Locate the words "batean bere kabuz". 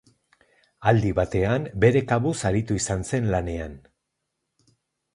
1.19-2.33